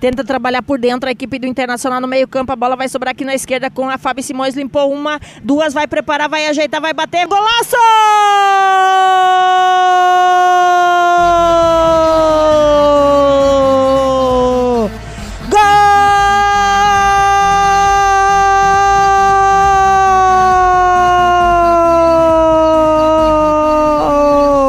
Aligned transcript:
Tenta 0.00 0.22
trabalhar 0.22 0.62
por 0.62 0.78
dentro 0.78 1.08
a 1.08 1.10
equipe 1.10 1.40
do 1.40 1.46
Internacional 1.48 2.00
no 2.00 2.06
meio-campo. 2.06 2.52
A 2.52 2.54
bola 2.54 2.76
vai 2.76 2.88
sobrar 2.88 3.10
aqui 3.10 3.24
na 3.24 3.34
esquerda 3.34 3.68
com 3.68 3.90
a 3.90 3.98
Fábio 3.98 4.22
Simões. 4.22 4.54
Limpou 4.54 4.92
uma, 4.92 5.18
duas, 5.42 5.74
vai 5.74 5.88
preparar, 5.88 6.28
vai 6.28 6.46
ajeitar, 6.46 6.80
vai 6.80 6.92
bater. 6.92 7.26
Golaço! 7.26 7.76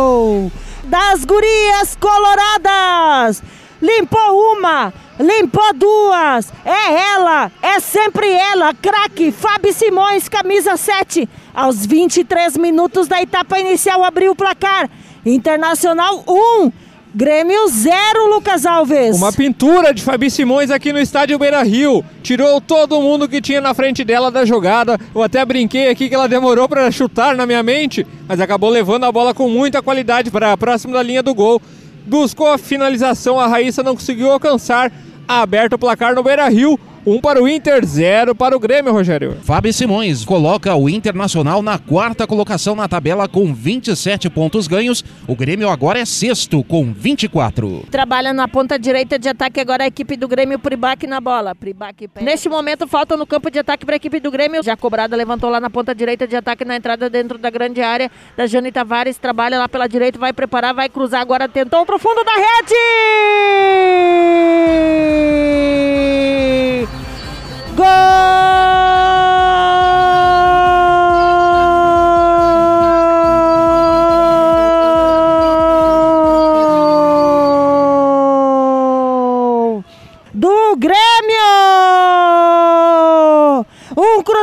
Gol! 0.00 0.50
Das 0.84 1.22
gurias 1.26 1.94
coloradas! 2.00 3.42
Limpou 3.82 4.54
uma, 4.56 4.90
limpou 5.18 5.74
duas. 5.74 6.52
É 6.64 7.12
ela, 7.12 7.50
é 7.62 7.80
sempre 7.80 8.30
ela, 8.30 8.72
craque 8.74 9.32
Fábio 9.32 9.72
Simões, 9.72 10.28
camisa 10.28 10.76
7. 10.76 11.28
Aos 11.54 11.84
23 11.84 12.56
minutos 12.56 13.08
da 13.08 13.20
etapa 13.20 13.58
inicial 13.58 14.04
abriu 14.04 14.32
o 14.32 14.36
placar. 14.36 14.88
Internacional 15.26 16.24
1, 16.26 16.72
Grêmio 17.14 17.66
0, 17.68 17.94
Lucas 18.32 18.64
Alves. 18.64 19.16
Uma 19.16 19.32
pintura 19.32 19.92
de 19.92 20.02
Fabi 20.02 20.30
Simões 20.30 20.70
aqui 20.70 20.92
no 20.92 21.00
estádio 21.00 21.38
Beira 21.38 21.62
Rio. 21.62 22.04
Tirou 22.22 22.60
todo 22.60 23.00
mundo 23.00 23.28
que 23.28 23.40
tinha 23.40 23.60
na 23.60 23.74
frente 23.74 24.04
dela 24.04 24.30
da 24.30 24.44
jogada. 24.44 24.98
Eu 25.14 25.22
até 25.22 25.44
brinquei 25.44 25.90
aqui 25.90 26.08
que 26.08 26.14
ela 26.14 26.28
demorou 26.28 26.68
para 26.68 26.90
chutar 26.90 27.34
na 27.34 27.44
minha 27.44 27.62
mente, 27.62 28.06
mas 28.28 28.40
acabou 28.40 28.70
levando 28.70 29.04
a 29.04 29.12
bola 29.12 29.34
com 29.34 29.48
muita 29.48 29.82
qualidade 29.82 30.30
para 30.30 30.56
próximo 30.56 30.92
da 30.92 31.02
linha 31.02 31.22
do 31.22 31.34
gol 31.34 31.60
buscou 32.08 32.50
a 32.50 32.58
finalização, 32.58 33.38
a 33.38 33.46
Raíssa 33.46 33.82
não 33.82 33.94
conseguiu 33.94 34.30
alcançar. 34.30 34.90
Aberto 35.28 35.74
o 35.74 35.78
placar 35.78 36.14
no 36.14 36.22
Beira 36.22 36.48
Rio. 36.48 36.80
Um 37.06 37.20
para 37.20 37.42
o 37.42 37.48
Inter, 37.48 37.86
zero 37.86 38.34
para 38.34 38.54
o 38.56 38.60
Grêmio, 38.60 38.92
Rogério. 38.92 39.36
Fábio 39.42 39.72
Simões 39.72 40.24
coloca 40.24 40.74
o 40.74 40.90
Internacional 40.90 41.62
na 41.62 41.78
quarta 41.78 42.26
colocação 42.26 42.74
na 42.74 42.88
tabela 42.88 43.28
com 43.28 43.54
27 43.54 44.28
pontos 44.28 44.66
ganhos. 44.66 45.02
O 45.26 45.34
Grêmio 45.34 45.70
agora 45.70 45.98
é 45.98 46.04
sexto 46.04 46.62
com 46.64 46.92
24. 46.92 47.86
Trabalha 47.90 48.34
na 48.34 48.46
ponta 48.46 48.78
direita 48.78 49.18
de 49.18 49.28
ataque 49.28 49.60
agora 49.60 49.84
a 49.84 49.86
equipe 49.86 50.16
do 50.16 50.28
Grêmio, 50.28 50.58
Pribac 50.58 51.06
na 51.06 51.20
bola. 51.20 51.54
Pribac. 51.54 52.10
Neste 52.20 52.48
momento 52.48 52.86
falta 52.86 53.16
no 53.16 53.26
campo 53.26 53.50
de 53.50 53.58
ataque 53.58 53.86
para 53.86 53.94
a 53.94 53.96
equipe 53.96 54.20
do 54.20 54.30
Grêmio. 54.30 54.62
Já 54.62 54.76
cobrada, 54.76 55.16
levantou 55.16 55.48
lá 55.48 55.60
na 55.60 55.70
ponta 55.70 55.94
direita 55.94 56.26
de 56.26 56.36
ataque 56.36 56.64
na 56.64 56.76
entrada 56.76 57.08
dentro 57.08 57.38
da 57.38 57.48
grande 57.48 57.80
área 57.80 58.10
da 58.36 58.46
Jane 58.46 58.72
Tavares. 58.72 59.16
Trabalha 59.16 59.58
lá 59.58 59.68
pela 59.68 59.86
direita, 59.86 60.18
vai 60.18 60.34
preparar, 60.34 60.74
vai 60.74 60.90
cruzar 60.90 61.22
agora, 61.22 61.48
tentou 61.48 61.86
pro 61.86 61.98
fundo 61.98 62.22
da 62.22 62.34
rede! 62.34 64.27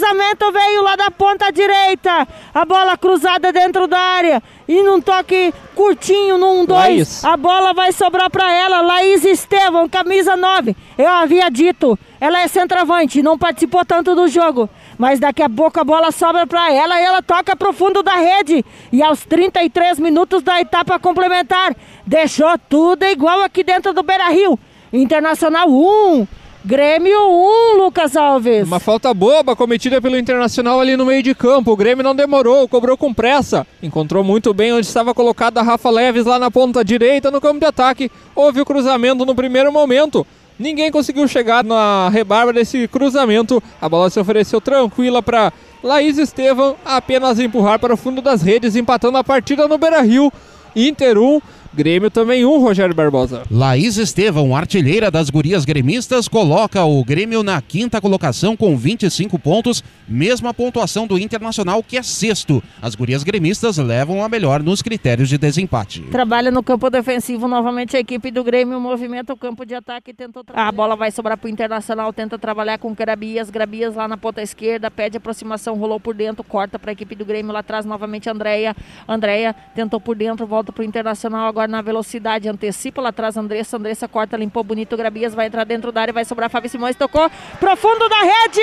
Cruzamento 0.00 0.50
veio 0.50 0.82
lá 0.82 0.96
da 0.96 1.10
ponta 1.10 1.52
direita. 1.52 2.26
A 2.54 2.64
bola 2.64 2.96
cruzada 2.96 3.52
dentro 3.52 3.86
da 3.86 3.98
área. 3.98 4.42
E 4.66 4.82
num 4.82 5.00
toque 5.00 5.52
curtinho, 5.74 6.38
num 6.38 6.64
2. 6.64 7.24
A 7.24 7.36
bola 7.36 7.74
vai 7.74 7.92
sobrar 7.92 8.30
para 8.30 8.50
ela. 8.52 8.80
Laís 8.80 9.24
Estevão, 9.24 9.88
camisa 9.88 10.36
9. 10.36 10.74
Eu 10.96 11.08
havia 11.08 11.50
dito, 11.50 11.98
ela 12.18 12.40
é 12.40 12.48
centroavante, 12.48 13.22
não 13.22 13.38
participou 13.38 13.84
tanto 13.84 14.14
do 14.14 14.26
jogo. 14.26 14.70
Mas 14.96 15.20
daqui 15.20 15.42
a 15.42 15.50
pouco 15.50 15.78
a 15.78 15.84
bola 15.84 16.10
sobra 16.10 16.46
para 16.46 16.72
ela 16.72 16.98
e 16.98 17.04
ela 17.04 17.22
toca 17.22 17.54
pro 17.54 17.72
fundo 17.72 18.02
da 18.02 18.14
rede. 18.14 18.64
E 18.90 19.02
aos 19.02 19.24
33 19.24 19.98
minutos 19.98 20.42
da 20.42 20.60
etapa 20.60 20.98
complementar, 20.98 21.76
deixou 22.06 22.58
tudo 22.68 23.04
igual 23.04 23.42
aqui 23.42 23.62
dentro 23.62 23.92
do 23.92 24.02
Beira 24.02 24.28
Rio. 24.28 24.58
Internacional 24.92 25.68
1, 25.68 26.26
Grêmio 26.62 27.16
1, 27.16 27.78
Lucas 27.78 28.14
Alves. 28.14 28.66
Uma 28.66 28.78
falta 28.78 29.14
boba 29.14 29.56
cometida 29.56 29.98
pelo 29.98 30.18
Internacional 30.18 30.78
ali 30.78 30.94
no 30.94 31.06
meio 31.06 31.22
de 31.22 31.34
campo. 31.34 31.72
O 31.72 31.76
Grêmio 31.76 32.04
não 32.04 32.14
demorou, 32.14 32.68
cobrou 32.68 32.98
com 32.98 33.14
pressa. 33.14 33.66
Encontrou 33.82 34.22
muito 34.22 34.52
bem 34.52 34.70
onde 34.70 34.86
estava 34.86 35.14
colocada 35.14 35.60
a 35.60 35.62
Rafa 35.62 35.88
Leves 35.88 36.26
lá 36.26 36.38
na 36.38 36.50
ponta 36.50 36.84
direita 36.84 37.30
no 37.30 37.40
campo 37.40 37.60
de 37.60 37.64
ataque. 37.64 38.12
Houve 38.34 38.60
o 38.60 38.66
cruzamento 38.66 39.24
no 39.24 39.34
primeiro 39.34 39.72
momento. 39.72 40.26
Ninguém 40.58 40.90
conseguiu 40.90 41.26
chegar 41.26 41.64
na 41.64 42.10
rebarba 42.10 42.52
desse 42.52 42.86
cruzamento. 42.88 43.62
A 43.80 43.88
bola 43.88 44.10
se 44.10 44.20
ofereceu 44.20 44.60
tranquila 44.60 45.22
para 45.22 45.54
Laís 45.82 46.18
Estevam 46.18 46.76
apenas 46.84 47.40
empurrar 47.40 47.78
para 47.78 47.94
o 47.94 47.96
fundo 47.96 48.20
das 48.20 48.42
redes, 48.42 48.76
empatando 48.76 49.16
a 49.16 49.24
partida 49.24 49.66
no 49.66 49.78
Beira 49.78 50.02
Rio. 50.02 50.30
Inter 50.76 51.16
1, 51.16 51.40
Grêmio 51.72 52.10
também 52.10 52.44
um, 52.44 52.58
Rogério 52.58 52.92
Barbosa. 52.92 53.44
Laís 53.48 53.96
Estevão, 53.96 54.56
artilheira 54.56 55.08
das 55.08 55.30
gurias 55.30 55.64
gremistas, 55.64 56.26
coloca 56.26 56.84
o 56.84 57.04
Grêmio 57.04 57.44
na 57.44 57.62
quinta 57.62 58.00
colocação 58.00 58.56
com 58.56 58.76
25 58.76 59.38
pontos, 59.38 59.84
mesma 60.08 60.52
pontuação 60.52 61.06
do 61.06 61.16
Internacional, 61.16 61.80
que 61.80 61.96
é 61.96 62.02
sexto. 62.02 62.60
As 62.82 62.96
gurias 62.96 63.22
gremistas 63.22 63.78
levam 63.78 64.24
a 64.24 64.28
melhor 64.28 64.64
nos 64.64 64.82
critérios 64.82 65.28
de 65.28 65.38
desempate. 65.38 66.00
Trabalha 66.10 66.50
no 66.50 66.60
campo 66.60 66.90
defensivo 66.90 67.46
novamente 67.46 67.96
a 67.96 68.00
equipe 68.00 68.32
do 68.32 68.42
Grêmio, 68.42 68.80
movimenta 68.80 69.32
o 69.32 69.36
campo 69.36 69.64
de 69.64 69.76
ataque, 69.76 70.12
tentou 70.12 70.42
A 70.52 70.72
bola 70.72 70.96
vai 70.96 71.12
sobrar 71.12 71.38
para 71.38 71.46
o 71.46 71.50
Internacional, 71.50 72.12
tenta 72.12 72.36
trabalhar 72.36 72.78
com 72.78 72.92
Grabias, 72.92 73.48
Grabias 73.48 73.94
lá 73.94 74.08
na 74.08 74.16
ponta 74.16 74.42
esquerda, 74.42 74.90
pede 74.90 75.18
aproximação, 75.18 75.76
rolou 75.76 76.00
por 76.00 76.16
dentro, 76.16 76.42
corta 76.42 76.80
para 76.80 76.90
a 76.90 76.94
equipe 76.94 77.14
do 77.14 77.24
Grêmio 77.24 77.52
lá 77.52 77.60
atrás 77.60 77.86
novamente 77.86 78.28
Andréia. 78.28 78.74
Andréia 79.08 79.54
tentou 79.72 80.00
por 80.00 80.16
dentro, 80.16 80.44
volta 80.48 80.72
para 80.72 80.82
o 80.82 80.84
Internacional 80.84 81.46
agora 81.46 81.59
na 81.68 81.82
velocidade, 81.82 82.48
antecipa 82.48 83.00
lá 83.02 83.08
atrás 83.10 83.36
Andressa, 83.36 83.76
Andressa 83.76 84.08
corta, 84.08 84.36
limpou 84.36 84.62
bonito, 84.64 84.96
Grabias 84.96 85.34
vai 85.34 85.46
entrar 85.46 85.64
dentro 85.64 85.92
da 85.92 86.02
área, 86.02 86.12
vai 86.12 86.24
sobrar 86.24 86.50
Fábio 86.50 86.70
Simões, 86.70 86.96
tocou 86.96 87.30
profundo 87.58 88.08
da 88.08 88.18
rede! 88.22 88.60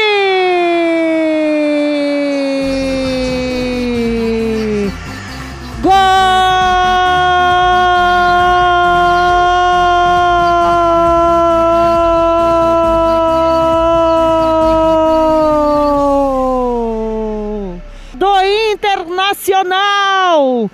Gol! 5.81 5.91
Do 18.15 18.41
Internacional! 18.73 20.69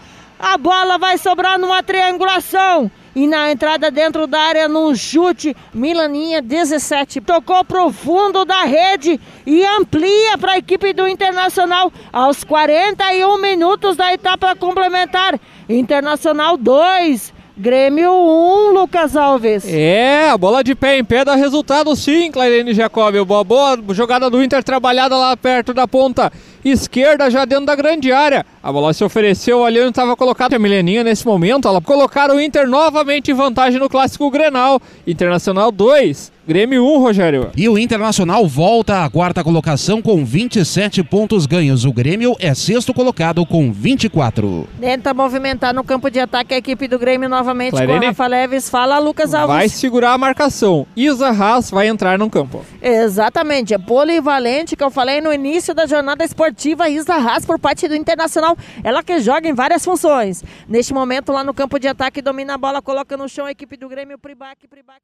A 0.46 0.58
bola 0.58 0.98
vai 0.98 1.18
sobrar 1.18 1.58
numa 1.58 1.82
triangulação. 1.82 2.92
E 3.16 3.26
na 3.26 3.50
entrada 3.50 3.90
dentro 3.90 4.28
da 4.28 4.42
área, 4.42 4.68
num 4.68 4.94
chute, 4.94 5.56
Milaninha 5.74 6.42
17. 6.42 7.22
Tocou 7.22 7.64
pro 7.64 7.94
fundo 7.94 8.44
da 8.44 8.64
rede 8.64 9.22
e 9.46 9.66
amplia 9.66 10.38
para 10.38 10.54
a 10.54 10.58
equipe 10.58 10.92
do 10.92 11.08
Internacional 11.08 11.90
aos 12.12 12.44
41 12.44 13.38
minutos 13.38 13.96
da 13.96 14.12
etapa 14.14 14.54
complementar. 14.54 15.40
Internacional 15.70 16.58
2. 16.58 17.32
Grêmio 17.56 18.12
1, 18.12 18.74
Lucas 18.74 19.16
Alves. 19.16 19.64
É, 19.66 20.30
a 20.30 20.38
bola 20.38 20.62
de 20.62 20.76
pé 20.76 20.98
em 20.98 21.06
pé 21.06 21.24
dá 21.24 21.36
resultado 21.36 21.96
sim, 21.96 22.30
Clairene 22.32 22.74
Jacob. 22.74 23.16
Uma 23.16 23.44
boa 23.46 23.80
jogada 23.92 24.30
do 24.30 24.44
Inter 24.44 24.62
trabalhada 24.62 25.16
lá 25.16 25.38
perto 25.38 25.74
da 25.74 25.88
ponta 25.88 26.34
esquerda, 26.66 27.30
já 27.30 27.46
dentro 27.46 27.68
da 27.68 27.76
grande 27.76 28.12
área. 28.12 28.44
A 28.64 28.72
bola 28.72 28.94
se 28.94 29.04
ofereceu 29.04 29.66
ali 29.66 29.78
onde 29.82 29.90
estava 29.90 30.16
colocada 30.16 30.56
a 30.56 30.60
Mileninha 30.60 31.04
nesse 31.04 31.26
momento. 31.26 31.68
Ela 31.68 31.82
colocaram 31.82 32.38
o 32.38 32.40
Inter 32.40 32.66
novamente 32.66 33.30
em 33.30 33.34
vantagem 33.34 33.78
no 33.78 33.90
clássico 33.90 34.32
Grenal. 34.32 34.82
Internacional 35.06 35.70
2, 35.70 36.32
Grêmio 36.48 36.86
1, 36.86 37.00
Rogério. 37.00 37.52
E 37.56 37.68
o 37.68 37.78
Internacional 37.78 38.46
volta 38.48 39.04
à 39.04 39.10
quarta 39.10 39.44
colocação 39.44 40.02
com 40.02 40.24
27 40.26 41.04
pontos 41.04 41.46
ganhos. 41.46 41.84
O 41.84 41.92
Grêmio 41.92 42.36
é 42.40 42.54
sexto 42.54 42.94
colocado 42.94 43.46
com 43.46 43.70
24. 43.72 44.68
Tenta 44.80 45.14
movimentar 45.14 45.74
no 45.74 45.84
campo 45.84 46.10
de 46.10 46.20
ataque 46.20 46.54
a 46.54 46.58
equipe 46.58 46.88
do 46.88 46.98
Grêmio 46.98 47.28
novamente 47.28 47.72
Clarene. 47.72 48.00
com 48.00 48.06
Rafa 48.08 48.28
Leves. 48.28 48.70
Fala, 48.70 48.98
Lucas 48.98 49.34
Alves. 49.34 49.56
Vai 49.56 49.70
segurar 49.70 50.14
a 50.14 50.18
marcação. 50.18 50.88
Isa 50.96 51.30
Haas 51.30 51.70
vai 51.70 51.88
entrar 51.88 52.18
no 52.18 52.30
campo. 52.30 52.64
Exatamente, 52.82 53.74
é 53.74 53.78
polivalente 53.78 54.76
que 54.76 54.84
eu 54.84 54.92
falei 54.92 55.20
no 55.20 55.34
início 55.34 55.74
da 55.74 55.86
jornada 55.86 56.26
esportiva 56.26 56.90
Isa 56.90 57.16
Haas 57.16 57.46
por 57.46 57.60
parte 57.60 57.88
do 57.88 57.96
Internacional. 57.96 58.53
Ela 58.84 59.04
que 59.04 59.20
joga 59.20 59.48
em 59.48 59.54
várias 59.54 59.84
funções. 59.84 60.44
Neste 60.68 60.94
momento 60.94 61.32
lá 61.32 61.44
no 61.44 61.54
campo 61.54 61.80
de 61.80 61.88
ataque 61.88 62.22
domina 62.22 62.56
a 62.56 62.58
bola, 62.58 62.82
coloca 62.82 63.16
no 63.18 63.28
chão 63.28 63.46
a 63.46 63.52
equipe 63.52 63.78
do 63.78 63.88
Grêmio 63.88 64.18
Pribac, 64.18 64.68
Pribac. 64.68 65.02